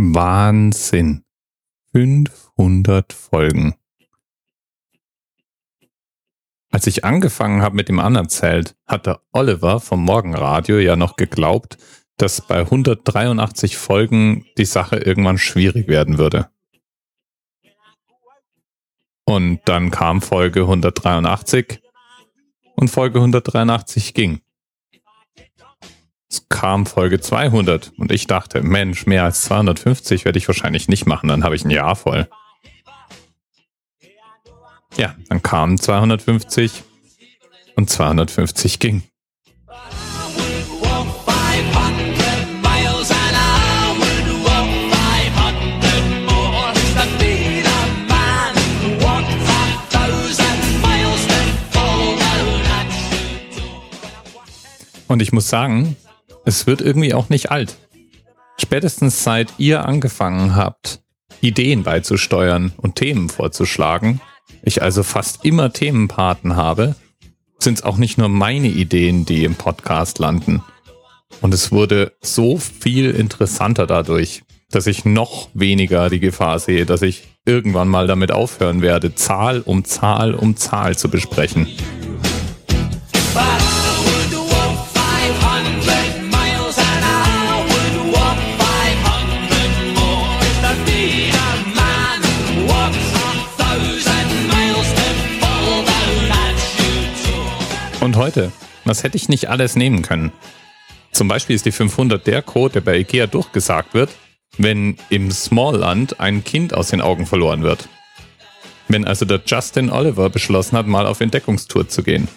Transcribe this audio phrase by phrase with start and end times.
[0.00, 1.24] Wahnsinn.
[1.92, 3.74] 500 Folgen.
[6.70, 11.78] Als ich angefangen habe mit dem Anerzählt, hatte Oliver vom Morgenradio ja noch geglaubt,
[12.16, 16.48] dass bei 183 Folgen die Sache irgendwann schwierig werden würde.
[19.24, 21.82] Und dann kam Folge 183
[22.76, 24.42] und Folge 183 ging.
[26.60, 31.28] Kam Folge 200 und ich dachte, Mensch, mehr als 250 werde ich wahrscheinlich nicht machen,
[31.28, 32.28] dann habe ich ein Jahr voll.
[34.96, 36.82] Ja, dann kamen 250
[37.76, 39.04] und 250 ging.
[55.06, 55.96] Und ich muss sagen,
[56.48, 57.76] es wird irgendwie auch nicht alt.
[58.58, 61.02] Spätestens seit ihr angefangen habt,
[61.42, 64.20] Ideen beizusteuern und Themen vorzuschlagen,
[64.62, 66.96] ich also fast immer Themenpaten habe,
[67.58, 70.64] sind es auch nicht nur meine Ideen, die im Podcast landen.
[71.42, 77.02] Und es wurde so viel interessanter dadurch, dass ich noch weniger die Gefahr sehe, dass
[77.02, 81.68] ich irgendwann mal damit aufhören werde, Zahl um Zahl um Zahl zu besprechen.
[98.00, 98.52] Und heute,
[98.84, 100.32] was hätte ich nicht alles nehmen können?
[101.10, 104.10] Zum Beispiel ist die 500 der Code, der bei Ikea durchgesagt wird,
[104.56, 107.88] wenn im Smallland ein Kind aus den Augen verloren wird.
[108.86, 112.28] Wenn also der Justin Oliver beschlossen hat, mal auf Entdeckungstour zu gehen.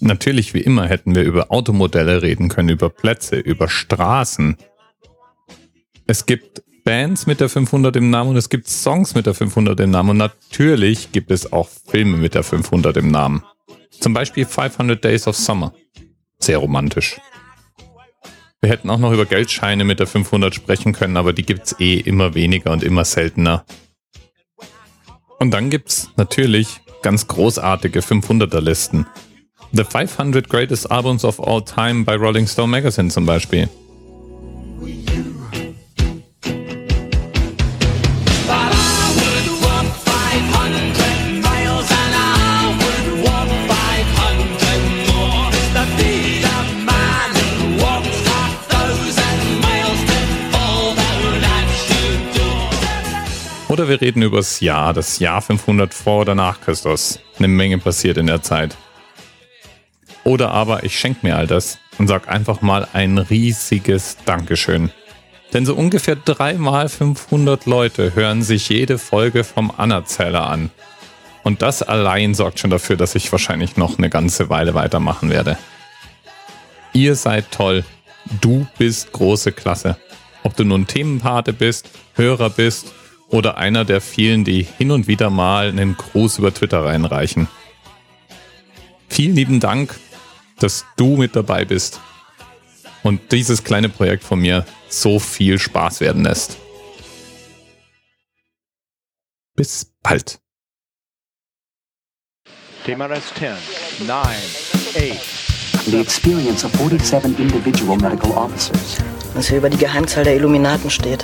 [0.00, 4.58] Natürlich, wie immer, hätten wir über Automodelle reden können, über Plätze, über Straßen.
[6.06, 9.80] Es gibt Bands mit der 500 im Namen und es gibt Songs mit der 500
[9.80, 13.42] im Namen und natürlich gibt es auch Filme mit der 500 im Namen.
[14.00, 15.72] Zum Beispiel 500 Days of Summer.
[16.38, 17.16] Sehr romantisch.
[18.60, 21.96] Wir hätten auch noch über Geldscheine mit der 500 sprechen können, aber die gibt's eh
[21.96, 23.64] immer weniger und immer seltener.
[25.38, 29.06] Und dann gibt's natürlich ganz großartige 500er Listen.
[29.72, 33.68] The 500 Greatest Albums of All Time bei Rolling Stone Magazine zum Beispiel.
[53.74, 57.18] Oder wir reden über das Jahr, das Jahr 500 vor oder nach Christus.
[57.38, 58.76] Eine Menge passiert in der Zeit.
[60.22, 64.92] Oder aber ich schenke mir all das und sag einfach mal ein riesiges Dankeschön.
[65.52, 70.70] Denn so ungefähr dreimal 500 Leute hören sich jede Folge vom Anerzähler an.
[71.42, 75.58] Und das allein sorgt schon dafür, dass ich wahrscheinlich noch eine ganze Weile weitermachen werde.
[76.92, 77.82] Ihr seid toll.
[78.40, 79.96] Du bist große Klasse.
[80.44, 82.94] Ob du nun Themenpate bist, Hörer bist
[83.28, 87.48] oder einer der vielen, die hin und wieder mal einen Gruß über Twitter reinreichen.
[89.08, 89.98] Vielen lieben Dank,
[90.58, 92.00] dass du mit dabei bist
[93.02, 96.56] und dieses kleine Projekt von mir so viel Spaß werden lässt.
[99.56, 100.40] Bis bald.
[102.84, 103.52] TMRS 10,
[104.06, 105.44] 9, 8.
[105.86, 108.98] The experience of 47 individual medical officers.
[109.34, 111.23] Was hier über die Geheimzahl der Illuminaten steht.